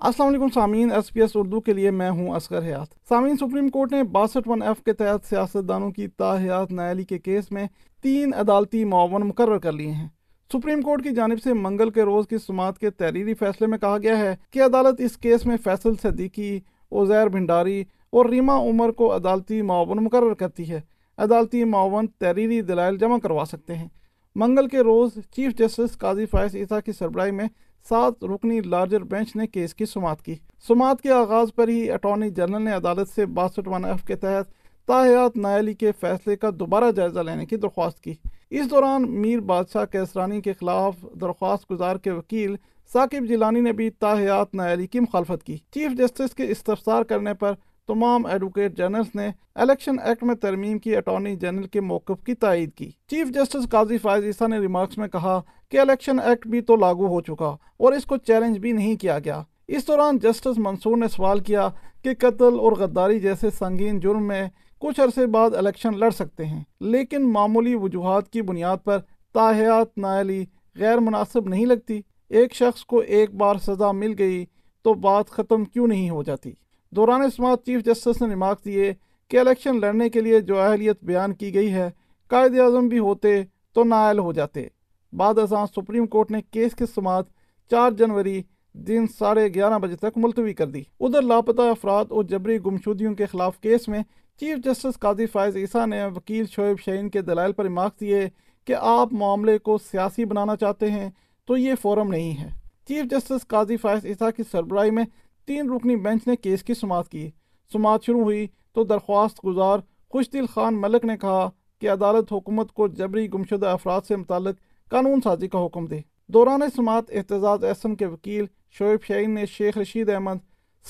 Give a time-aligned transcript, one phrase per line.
[0.01, 3.69] السلام علیکم سامعین، ایس پی ایس اردو کے لیے میں ہوں اصغر حیات۔ سامعین، سپریم
[3.69, 7.67] کورٹ نے باسٹھ ون ایف کے تحت سیاستدانوں کی تاحیات نیالی کے کیس میں
[8.01, 10.07] تین عدالتی معاون مقرر کر لیے ہیں۔
[10.53, 13.97] سپریم کورٹ کی جانب سے منگل کے روز کی سماعت کے تحریری فیصلے میں کہا
[13.97, 16.59] گیا ہے کہ عدالت اس کیس میں فیصل صدیقی،
[16.91, 20.81] عزیر بھنڈاری اور ریما عمر کو عدالتی معاون مقرر کرتی ہے۔
[21.17, 23.87] عدالتی معاون تحریری دلائل جمع کروا سکتے ہیں۔
[24.35, 27.45] منگل کے روز چیف جسٹس قاضی فائز عیسیٰ کی سربراہی میں
[27.89, 30.35] سات رکنی لارجر بینچ نے کیس کی سماعت کی۔
[30.67, 34.51] سماعت کے آغاز پر ہی اٹارنی جنرل نے عدالت سے باسٹھ ون ایف کے تحت
[34.87, 38.13] تاحیات نائلی کے فیصلے کا دوبارہ جائزہ لینے کی درخواست کی۔
[38.49, 42.55] اس دوران میر بادشاہ کیسرانی کے خلاف درخواست گزار کے وکیل
[42.93, 47.53] ثاقب جیلانی نے بھی تاحیات نائلی کی مخالفت کی۔ چیف جسٹس کے استفسار کرنے پر
[47.89, 52.73] تمام ایڈوکیٹ جنرلز نے الیکشن ایکٹ میں ترمیم کی اٹارنی جنرل کے موقف کی تائید
[52.73, 55.39] کی۔ چیف جسٹس قاضی فائز عیسیٰ نے ریمارکس میں کہا
[55.71, 59.17] کہ الیکشن ایکٹ بھی تو لاگو ہو چکا اور اس کو چیلنج بھی نہیں کیا
[59.19, 61.67] گیا۔ اس دوران جسٹس منصور نے سوال کیا
[62.03, 64.47] کہ قتل اور غداری جیسے سنگین جرم میں
[64.81, 68.99] کچھ عرصے بعد الیکشن لڑ سکتے ہیں، لیکن معمولی وجوہات کی بنیاد پر
[69.33, 70.43] تاحیات، نائلی
[70.75, 74.45] غیر مناسب نہیں لگتی۔ ایک شخص کو ایک بار سزا مل گئی
[74.85, 76.51] تو بات ختم کیوں نہیں ہو جاتی؟
[76.91, 78.93] دوران سماعت چیف جسٹس نے ریمارک دیے
[79.27, 81.89] کہ الیکشن لڑنے کے لیے جو اہلیت بیان کی گئی ہے،
[82.27, 84.67] قائد اعظم بھی ہوتے تو نائل ہو جاتے۔
[85.13, 87.25] بعد ازاں سپریم کورٹ نے کیس کی سماعت
[87.71, 88.41] چار جنوری
[88.73, 93.25] دن ساڑھے گیارہ بجے تک ملتوی کر دی۔ ادھر لاپتہ افراد اور جبری گمشدیوں کے
[93.25, 94.03] خلاف کیس میں
[94.39, 98.29] چیف جسٹس قاضی فائز عیسیٰ نے وکیل شعیب شعین کے دلائل پر ریمارک دیے
[98.65, 101.09] کہ آپ معاملے کو سیاسی بنانا چاہتے ہیں
[101.45, 102.49] تو یہ فورم نہیں ہے۔
[102.87, 105.03] چیف جسٹس قاضی فائز عیسیٰ کی سربراہی میں
[105.49, 107.31] تین رکنی بینچ نے کیس کی سماعت کی۔
[107.73, 109.79] سماعت شروع ہوئی تو درخواست گزار،
[110.09, 111.49] خوش دل خان ملک نے کہا
[111.79, 114.55] کہ عدالت حکومت کو جبری گمشدہ افراد سے متعلق
[114.89, 119.77] قانون سازی کا حکم دے۔ دوران سماعت احتجاج احسن کے وکیل شعیب شعین نے شیخ
[119.77, 120.37] رشید احمد،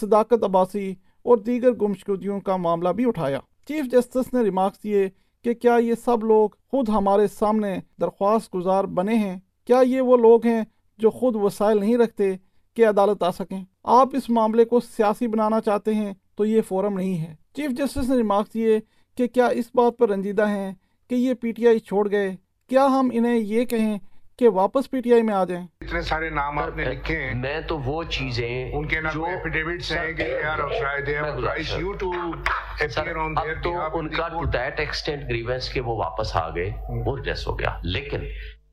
[0.01, 5.09] صداقت عباسی اور دیگر گمشدگیوں کا معاملہ بھی اٹھایا۔ چیف جسٹس نے ریمارکس دیے
[5.43, 10.17] کہ کیا یہ سب لوگ خود ہمارے سامنے درخواست گزار بنے ہیں؟ کیا یہ وہ
[10.17, 10.63] لوگ ہیں
[10.97, 12.35] جو خود وسائل نہیں رکھتے
[12.73, 16.93] کہ عدالت آ سکیں؟ آپ اس معاملے کو سیاسی بنانا چاہتے ہیں تو یہ فورم
[16.93, 18.79] نہیں ہے۔ چیف جسٹس نے ریمارکس دیے
[19.17, 20.73] کہ کیا اس بات پر رنجیدہ ہیں
[21.09, 22.35] کہ یہ پی ٹی آئی چھوڑ گئے۔
[22.69, 23.99] کیا ہم انہیں یہ کہیں
[24.37, 27.33] کہ واپس پی ٹی آئی میں آ جائیں؟ اتنے سارے نام آپ نے لکھے ہیں۔
[27.33, 31.33] میں تو وہ چیزیں ان کے نام ایفیڈیوٹس ہیں کہ they are authorized, they are
[31.33, 34.27] authorized you to appear on their اب تو ان کا.
[34.27, 36.71] ٹو دیٹ ایکسٹینٹ گریونس کے وہ واپس آ گئے
[37.05, 38.19] وہ ریس ہو گیا۔ لیکن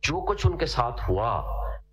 [0.02, 1.42] جو کچھ ان کے ساتھ ہوا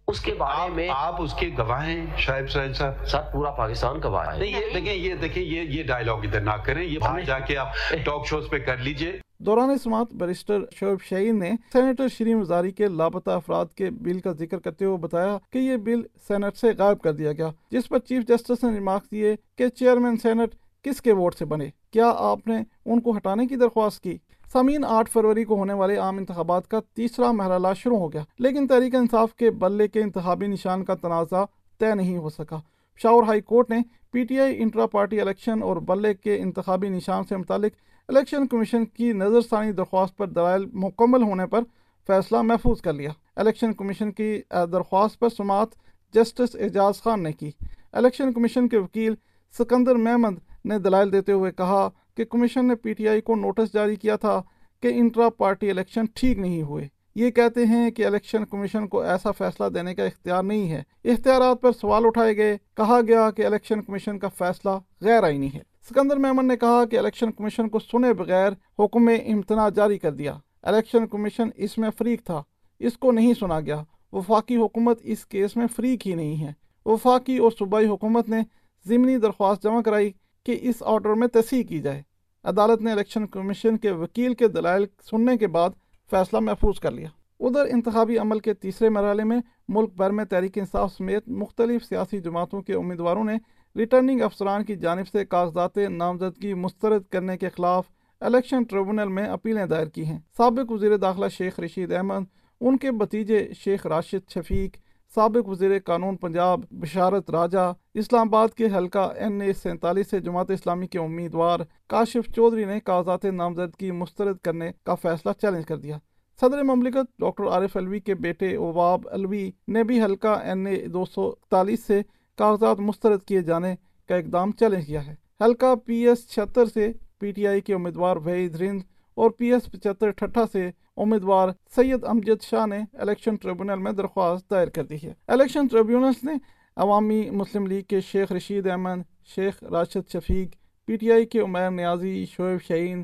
[0.07, 3.99] اس کے بارے میں آپ اس کے گواہ ہیں شاہب سہیل صاحب؟ سر پورا پاکستان
[4.03, 7.21] گواہ ہے۔ نہیں یہ دیکھیں یہ دیکھیں یہ یہ ڈائلاگ ادھر نہ کریں یہ باہر
[7.21, 7.67] جا کے آپ
[8.05, 12.87] ٹاک شوز پہ کر لیجیے۔ دوران سماعت بیرسٹر شعیب شعین نے سینیٹر شریم وزاری کے
[12.87, 16.99] لاپتہ افراد کے بل کا ذکر کرتے ہوئے بتایا کہ یہ بل سینٹ سے غائب
[16.99, 21.13] کر دیا گیا جس پر چیف جسٹس نے ریمارک دیے کہ چیئرمین سینٹ کس کے
[21.13, 24.17] ووٹ سے بنے؟ کیا آپ نے ان کو ہٹانے کی درخواست کی؟
[24.53, 28.67] سامعین، آٹھ فروری کو ہونے والے عام انتخابات کا تیسرا مرحلہ شروع ہو گیا، لیکن
[28.67, 31.43] تحریک انصاف کے بلے کے انتخابی نشان کا تنازع
[31.79, 32.59] طے نہیں ہو سکا۔
[32.95, 33.79] پشاور ہائی کورٹ نے
[34.11, 37.75] P T I intra party election اور بلے کے انتخابی نشان سے متعلق
[38.09, 41.63] الیکشن کمیشن کی نظر ثانی درخواست پر دلائل مکمل ہونے پر
[42.07, 44.31] فیصلہ محفوظ کر لیا۔ الیکشن کمیشن کی
[44.71, 45.75] درخواست پر سماعت
[46.13, 47.51] جسٹس اعجاز خان نے کی۔
[47.93, 49.15] الیکشن کمیشن کے وکیل
[49.53, 51.87] سکندر محمد نے دلائل دیتے ہوئے کہا
[52.17, 54.41] کہ کمیشن نے پی ٹی آئی کو نوٹس جاری کیا تھا
[54.81, 59.31] کہ انٹرا پارٹی الیکشن ٹھیک نہیں ہوئے۔ یہ کہتے ہیں کہ الیکشن کمیشن کو ایسا
[59.31, 63.81] فیصلہ دینے کا اختیار نہیں ہے۔ اختیارات پر سوال اٹھائے گئے۔ کہا گیا کہ الیکشن
[63.81, 64.69] کمیشن کا فیصلہ
[65.01, 65.59] غیر آئینی ہے۔
[65.89, 70.37] سکندر میمن نے کہا کہ الیکشن کمیشن کو سنے بغیر حکم امتناع جاری کر دیا۔
[70.63, 72.43] الیکشن کمیشن اس میں فریق تھا۔
[72.79, 76.53] اس کو نہیں سنا گیا۔ وفاقی حکومت اس کیس میں فریق ہی نہیں ہے۔
[76.85, 78.41] وفاقی اور صوبائی حکومت نے
[78.87, 80.11] ضمنی درخواست جمع کرائی۔
[80.45, 82.01] کہ اس آرڈر میں تصحیح کی جائے۔
[82.43, 85.69] عدالت نے الیکشن کمیشن کے وکیل کے دلائل سننے کے بعد
[86.11, 87.07] فیصلہ محفوظ کر لیا۔
[87.39, 92.19] ادھر انتخابی عمل کے تیسرے مرحلے میں ملک بھر میں تحریک انصاف سمیت مختلف سیاسی
[92.19, 93.37] جماعتوں کے امیدواروں نے
[93.75, 97.85] ریٹرننگ افسران کی جانب سے کاغذات نامزدگی مسترد کرنے کے خلاف
[98.21, 102.23] الیکشن ٹریبونل میں اپیلیں دائر کی ہیں۔ سابق وزیر داخلہ شیخ رشید احمد،
[102.61, 104.77] ان کے بتیجے شیخ راشد شفیق
[105.15, 110.51] سابق وزیر قانون پنجاب بشارت راجہ، اسلام آباد کے حلقہ این اے سینتالیس سے جماعت
[110.51, 115.97] اسلامی کے امیدوار کاشف چودھری نے کاغذات نامزدگی مسترد کرنے کا فیصلہ چیلنج کر دیا۔
[116.41, 121.05] صدر مملکت ڈاکٹر عارف الوی کے بیٹے اوباب الوی نے بھی حلقہ این اے دو
[121.05, 122.01] سو اکتالیس سے
[122.37, 123.75] کاغذات مسترد کیے جانے
[124.09, 128.17] کا اقدام چیلنج کیا ہے۔ حلقہ پی ایس چھتر سے پی ٹی آئی کے امیدوار
[128.17, 128.81] وحید رند
[129.17, 134.51] اور پی ایس پچہتر ٹھٹھا سے امیدوار سید امجد شاہ نے الیکشن ٹریبونل میں درخواست
[134.51, 136.33] دائر کر دی ہے۔ الیکشن ٹریبونلز نے
[136.75, 140.55] عوامی مسلم لیگ کے شیخ رشید احمد، شیخ راشد شفیق،
[140.85, 143.03] پی ٹی آئی کے عمیر نیازی، شعیب شعین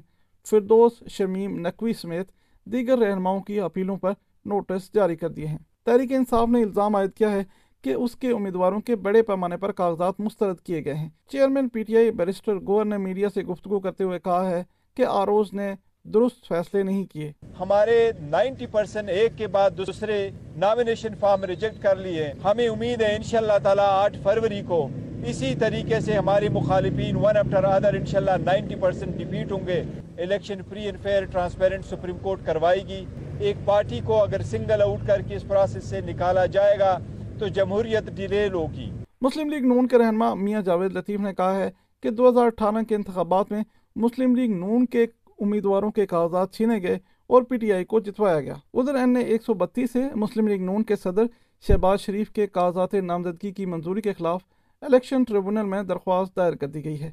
[0.49, 2.31] فردوس شمیم نقوی سمیت
[2.65, 4.11] دیگر رہنماؤں کی اپیلوں پر
[4.45, 7.43] نوٹس جاری کر دیے ہیں۔ تحریک انصاف نے الزام عائد کیا ہے
[7.81, 11.83] کہ اس کے امیدواروں کے بڑے پیمانے پر کاغذات مسترد کیے گئے ہیں۔ Chairman P
[11.83, 14.63] T I barrister Gohar نے میڈیا سے گفتگو کرتے ہوئے کہا ہے
[14.95, 15.73] کہ آروز نے
[16.05, 21.95] درست فیصلے نہیں کیے۔ ہمارے نائنٹی پرسنٹ ایک کے بعد دوسرے نامینیشن فارم ریجیکٹ کر
[21.95, 24.87] لیے۔ ہمیں امید ہے انشاءاللہ تعالی آٹھ فروری کو
[25.25, 29.81] اسی طریقے سے ہماری مخالفین ون افٹر ادر انشاءاللہ نائنٹی پرسنٹ ڈیپیٹ ہوں گے۔
[30.17, 33.05] Election free and fair transparent supreme court کروائے گی۔
[33.39, 36.97] ایک پارٹی کو اگر سنگل آؤٹ کر کے اس پروسیس سے نکالا جائے گا
[37.39, 38.89] تو جمہوریت ڈیلیل ہوگی۔
[39.21, 41.69] مسلم لیگ نون کے رہنما میاں جاوید لطیف نے کہا ہے
[42.03, 43.63] کہ دو ہزار اٹھارہ کے انتخابات میں
[43.95, 45.05] مسلم لیگ نون کے
[45.41, 49.23] امیدواروں کے کاغذات چھینے گئے اور پی ٹی آئی کو جتوایا گیا۔ ادھر این اے
[49.23, 51.23] ایک سو بتیس سے مسلم لیگ نون کے صدر
[51.67, 54.41] شہباز شریف کے کاغذات نامزدگی کی منظوری کے خلاف
[54.81, 57.11] الیکشن ٹریبونل میں درخواست دائر کر دی گئی ہے۔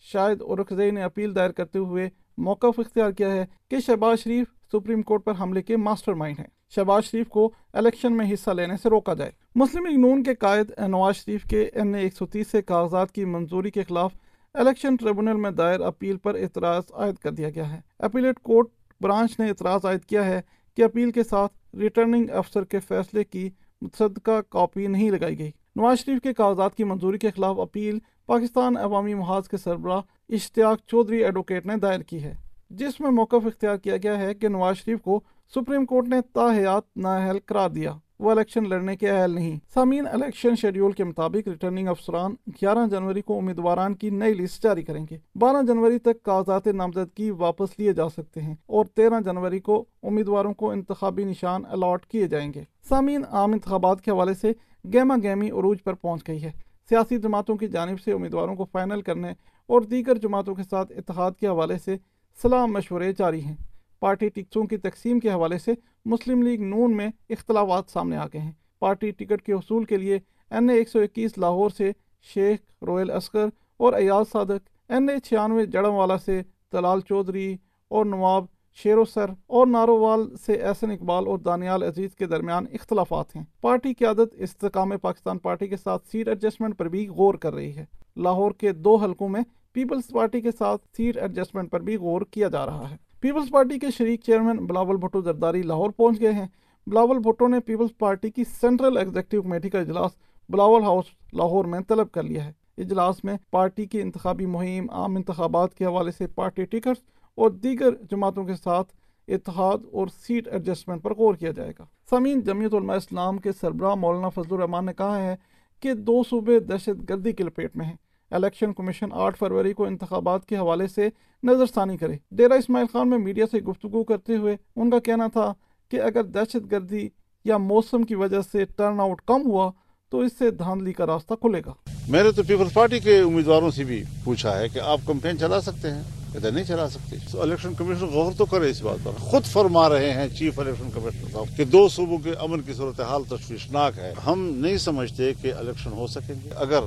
[0.00, 2.08] شاید اورکزئی نے اپیل دائر کرتے ہوئے
[2.38, 6.46] موقف اختیار کیا ہے کہ شہباز شریف سپریم کورٹ پر حملے کے ماسٹر مائنڈ ہیں۔
[6.70, 10.70] شہباز شریف کو الیکشن میں حصہ لینے سے روکا جائے۔ مسلم لیگ نون کے قائد
[10.88, 14.12] نواز شریف کے این اے ایک سو تیس سے کاغذات کی منظوری کے خلاف
[14.56, 18.66] الیکشن ٹریبونل میں دائر اپیل پر اعتراض عائد کر دیا گیا ہے۔ اپیلیٹ کورٹ
[19.00, 20.40] برانچ نے اعتراض عائد کیا ہے
[20.76, 23.50] کہ اپیل کے ساتھ ریٹرننگ افسر کے فیصلے کی
[23.80, 28.76] متصدقہ کاپی نہیں لگائی گئی۔ نواز شریف کے کاغذات کی منظوری کے خلاف اپیل پاکستان
[28.76, 32.34] عوامی محاذ کے سربراہ اشتیاق چودھری ایڈوکیٹ نے دائر کی ہے۔
[32.70, 35.20] جس میں موقف اختیار کیا گیا ہے کہ نواز شریف کو
[35.54, 40.56] سپریم کورٹ نے تاحیات نااہل قرار دیا۔ وہ الیکشن لڑنے کے اہل نہیں۔ سامعین، الیکشن
[40.56, 45.18] شیڈیول کے مطابق ریٹرننگ افسران گیارہ جنوری کو امیدواران کی نئی لسٹ جاری کریں گے۔
[45.34, 50.54] بارہ جنوری تک کاغذات نامزدگی واپس لیے جا سکتے ہیں اور تیرہ جنوری کو امیدواروں
[50.54, 54.52] کو انتخابی نشان الاٹ کیے جائیں گے۔ سامعین، عام انتخابات کے حوالے سے
[54.92, 56.50] گیما گیمی عروج پر پہنچ گئی ہے۔
[56.88, 59.32] سیاسی جماعتوں کی جانب سے امیدواروں کو فائنل کرنے
[59.66, 61.96] اور دیگر جماعتوں کے ساتھ اتحاد کے حوالے سے
[62.42, 63.56] سلام مشورے جاری ہیں۔
[64.00, 65.72] پارٹی ٹکٹوں کی تقسیم کے حوالے سے
[66.04, 70.18] مسلم لیگ نون میں اختلافات سامنے آ گئے ہیں۔ پارٹی ٹکٹ کے حصول کے لیے
[70.50, 71.92] این اے ایک سو اکیس لاہور سے
[72.34, 73.46] شیخ رویل اسکر
[73.76, 77.56] اور ایاز صادق، این اے چھیانوے جڑم والا سے تلال چودھری
[77.88, 78.44] اور نواب
[78.74, 83.42] شیر و سر اور نارووال سے احسن اقبال اور دانیال عزیز کے درمیان اختلافات ہیں۔
[83.60, 87.84] پارٹی قیادت استقام پاکستان پارٹی کے ساتھ سیٹ ایڈجسٹمنٹ پر بھی غور کر رہی ہے۔
[88.16, 89.40] لاہور کے دو حلقوں میں
[89.72, 93.78] پیپلز پارٹی کے ساتھ سیٹ ایڈجسٹمنٹ پر بھی غور کیا جا رہا ہے۔ پیپلز پارٹی
[93.78, 96.46] کے شریک چیئرمین بلاول بھٹو زرداری لاہور پہنچ گئے ہیں۔
[96.86, 100.10] بلاول بھٹو نے پیپلز پارٹی کی سینٹرل ایگزیکٹو کمیٹی کا اجلاس
[100.48, 105.16] بلاول ہاؤس لاہور میں طلب کر لیا ہے۔ اجلاس میں پارٹی کی انتخابی مہم، عام
[105.16, 107.02] انتخابات کے حوالے سے پارٹی ٹکٹس
[107.34, 108.92] اور دیگر جماعتوں کے ساتھ
[109.28, 113.94] اتحاد اور سیٹ ایڈجسٹمنٹ پر غور کیا جائے گا۔ سمین جمعیت علماء اسلام کے سربراہ
[113.94, 115.36] مولانا فضل الرحمان نے کہا ہے
[115.80, 117.96] کہ دو صوبے دہشت گردی کے لپیٹ میں ہیں۔
[118.30, 121.08] الیکشن کمیشن آٹھ فروری کو انتخابات کے حوالے سے
[121.42, 125.26] نظر ثانی کرے۔ ڈیرہ اسماعیل خان میں میڈیا سے گفتگو کرتے ہوئے ان کا کہنا
[125.32, 125.52] تھا
[125.90, 127.08] کہ اگر دہشت گردی
[127.44, 129.70] یا موسم کی وجہ سے ٹرن آؤٹ کم ہوا
[130.10, 131.72] تو اس سے دھاندلی کا راستہ کھلے گا۔
[132.08, 135.60] میں نے تو پیپلز پارٹی کے امیدواروں سے بھی پوچھا ہے کہ آپ کمپین چلا
[135.60, 136.02] سکتے ہیں
[136.34, 140.12] ادھر نہیں چلا سکتے۔ الیکشن کمیشن غور تو کرے اس بات پر۔ خود فرما رہے
[140.12, 144.48] ہیں چیف الیکشن کمشنر صاحب کہ دو صوبوں کے امن کی صورتحال تشویشناک ہے۔ ہم
[144.56, 146.80] نہیں سمجھتے کہ الیکشن ہو سکیں گے۔ اگر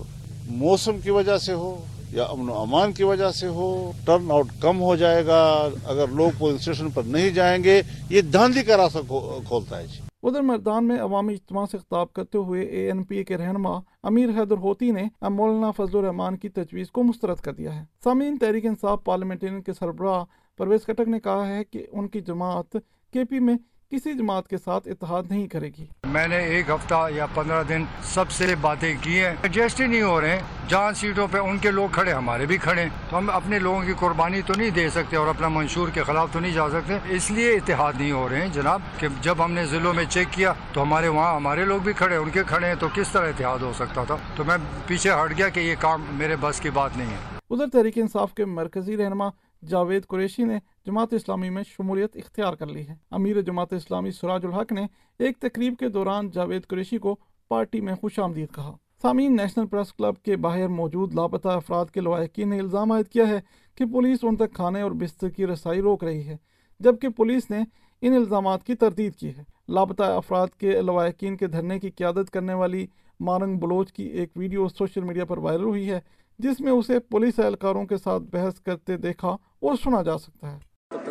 [0.50, 1.76] موسم کی وجہ سے ہو
[2.12, 5.42] یا امن و امان کی وجہ سے ہو ٹرن آؤٹ کم ہو جائے گا،
[5.86, 9.00] اگر لوگ پولنگ اسٹیشن پر نہیں جائیں گے، یہ دھاندلی کا راستہ
[9.48, 13.18] کھولتا ہے جی۔ ادھر مردان میں عوامی اجتماع سے خطاب کرتے ہوئے اے این پی
[13.18, 17.54] اے کے رہنما امیر حیدر ہوتی نے مولانا فضل الرحمان کی تجویز کو مسترد کر
[17.54, 20.24] دیا ہے۔ سامعین، تحریک انصاف پارلیمنٹرین کے سربراہ
[20.60, 22.78] پرویز کٹک نے کہا ہے کہ ان کی جماعت
[23.14, 23.56] کے پی میں
[23.92, 27.84] کسی جماعت کے ساتھ اتحاد نہیں کرے گی۔ میں نے ایک ہفتہ یا پندرہ دن
[28.04, 31.58] سب سے باتیں کی ہیں ایڈجسٹ ہی نہیں ہو رہے ہیں۔ جہاں سیٹوں پہ ان
[31.58, 34.70] کے لوگ کھڑے ہمارے بھی کھڑے ہیں۔ تو ہم اپنے لوگوں کی قربانی تو نہیں
[34.70, 38.12] دے سکتے اور اپنا منشور کے خلاف تو نہیں جا سکتے۔ اس لیے اتحاد نہیں
[38.12, 41.36] ہو رہے ہیں جناب کہ جب ہم نے ضلعوں میں چیک کیا تو ہمارے وہاں
[41.36, 44.18] ہمارے لوگ بھی کھڑے ان کے کھڑے ہیں تو کس طرح اتحاد ہو سکتا تھا؟
[44.36, 47.68] تو میں پیچھے ہٹ گیا کہ یہ کام میرے بس کی بات نہیں ہے۔ ادھر
[47.68, 49.30] تحریک انصاف کے مرکزی رہنما
[49.68, 54.46] جاوید قریشی نے جماعت اسلامی میں شمولیت اختیار کر لی ہے۔ امیر جماعت اسلامی سراج
[54.46, 54.82] الحق نے
[55.20, 57.16] ایک تقریب کے دوران جاوید قریشی کو
[57.50, 62.02] پارٹی میں خوش آمدید کہا۔ سامعین، نیشنل پریس کلب کے باہر موجود لاپتہ افراد کے
[62.02, 63.40] لوائقین نے الزام عائد کیا ہے
[63.76, 66.38] کہ پولیس ان تک کھانے اور بستر کی رسائی روک رہی ہے،
[66.80, 67.64] جبکہ پولیس نے
[68.02, 72.54] ان الزامات کی تردید کی ہے۔ لاپتہ افراد کے لوائقین کے دھرنے کی قیادت کرنے
[72.54, 72.88] والی
[73.20, 76.00] مارنگ بلوچ کی ایک ویڈیو سوشل میڈیا پر وائرل ہوئی ہے۔
[76.40, 80.58] جس میں اسے پولیس اہلکاروں کے ساتھ بحث کرتے دیکھا اور سنا جا سکتا ہے۔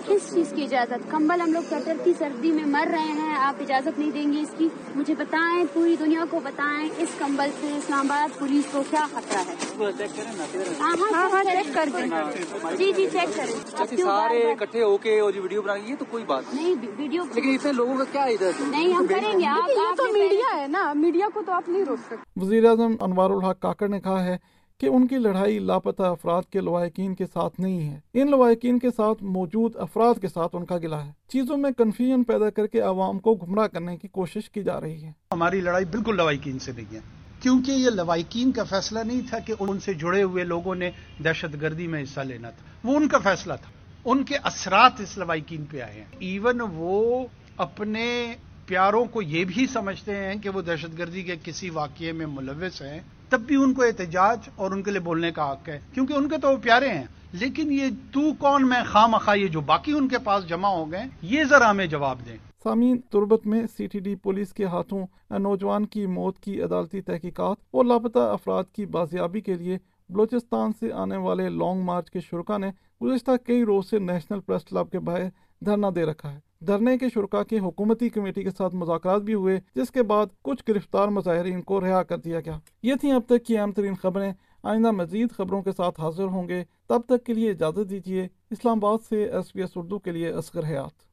[0.07, 3.99] کس چیز کی اجازت؟ کمبل ہم لوگ کٹرتی سردی میں مر رہے ہیں آپ اجازت
[3.99, 8.11] نہیں دیں گے اس کی۔ مجھے بتائیں پوری دنیا کو بتائیں اس کمبل سے اسلام
[8.11, 9.55] آباد پولیس کو کیا خطرہ ہے؟
[10.81, 11.45] ہاں ہاں
[12.77, 16.55] جی جی چیک کریں۔ سارے اکٹھے ہو کے اور ویڈیو بنا یہ تو کوئی بات
[16.55, 20.13] نہیں۔ ویڈیو لیکن اس سے لوگوں کا کیا ادھر نہیں ہم کریں گے۔ آپ تو
[20.13, 23.89] میڈیا ہے نا میڈیا کو تو آپ نہیں روک سکتے۔ وزیر اعظم انوار الحق کاکڑ
[23.89, 24.37] نے کہا ہے
[24.81, 28.89] کہ ان کی لڑائی لاپتہ افراد کے لوائقین کے ساتھ نہیں ہے۔ ان لوائقین کے
[28.97, 32.81] ساتھ موجود افراد کے ساتھ ان کا گلا ہے۔ چیزوں میں کنفیوژن پیدا کر کے
[32.81, 36.73] عوام کو گمراہ کرنے کی کوشش کی جا رہی ہے۔ ہماری لڑائی بالکل لوائقین سے
[36.77, 37.01] نہیں ہے۔
[37.41, 40.91] کیونکہ یہ لوائقین کا فیصلہ نہیں تھا کہ ان سے جڑے ہوئے لوگوں نے
[41.25, 43.73] دہشت گردی میں حصہ لینا تھا۔ وہ ان کا فیصلہ تھا۔
[44.05, 48.35] ان کے اثرات اس لوائقین پہ آئے ہیں۔ ایون وہ اپنے
[48.69, 52.83] پیاروں کو یہ بھی سمجھتے ہیں کہ وہ دہشت گردی کے کسی واقعے میں ملوث
[52.83, 56.13] ہیں، تب بھی ان کو احتجاج اور ان کے لیے بولنے کا حق ہے۔ کیونکہ
[56.13, 59.93] ان کے تو وہ پیارے ہیں۔ لیکن یہ تو کون میں خواہ یہ جو باقی
[59.93, 63.87] ان کے پاس جمع ہو گئے، یہ ذرا ہمیں جواب دیں۔ سامعین، تربت میں سی
[63.87, 68.87] ٹی ڈی پولیس کے ہاتھوں نوجوان کی موت کی عدالتی تحقیقات اور لاپتہ افراد کی
[68.87, 72.71] بازیابی کے لیے بلوچستان سے آنے والے لانگ مارچ کے شرکا نے
[73.03, 75.25] گزشتہ کئی روز سے نیشنل پریس کلب کے باہر
[75.65, 79.61] دھرنا دے رکھا ہے۔ دھرنے کے شرکا کی حکومتی کمیٹی کے ساتھ مذاکرات بھی ہوئے،
[79.75, 83.47] جس کے بعد کچھ گرفتار مظاہرین کو رہا کر دیا گیا۔ یہ تھیں اب تک
[83.47, 87.35] کی اہم ترین خبریں۔ آئندہ مزید خبروں کے ساتھ حاضر ہوں گے۔ تب تک کے
[87.35, 91.08] لیے اجازت دیجیے اسلام آباد سے ایس بی ایس اردو کے لیے اصغر حیات۔